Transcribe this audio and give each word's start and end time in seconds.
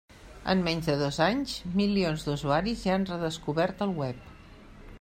En 0.51 0.61
menys 0.67 0.87
de 0.91 0.93
dos 1.01 1.19
anys, 1.25 1.53
milions 1.81 2.25
d'usuaris 2.29 2.85
ja 2.87 2.95
han 2.97 3.05
redescobert 3.11 3.85
el 3.87 3.95
web. 4.03 4.27